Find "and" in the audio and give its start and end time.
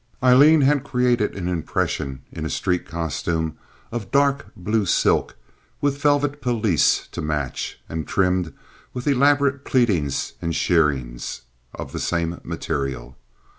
7.87-8.07, 10.41-10.55